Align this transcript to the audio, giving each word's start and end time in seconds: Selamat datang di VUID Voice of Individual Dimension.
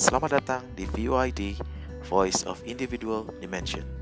Selamat 0.00 0.40
datang 0.40 0.64
di 0.72 0.88
VUID 0.88 1.60
Voice 2.08 2.48
of 2.48 2.64
Individual 2.64 3.28
Dimension. 3.36 3.99